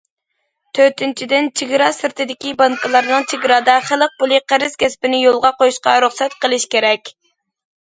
تۆتىنچىدىن، 0.77 1.49
چېگرا 1.61 1.89
سىرتىدىكى 1.97 2.53
بانكىلارنىڭ 2.63 3.27
چېگرادا 3.33 3.77
خەلق 3.91 4.17
پۇلى 4.23 4.41
قەرز 4.55 4.75
كەسپىنى 4.87 5.23
يولغا 5.27 5.55
قويۇشىغا 5.63 5.97
رۇخسەت 6.09 6.41
قىلىش 6.43 6.69
كېرەك. 6.75 7.17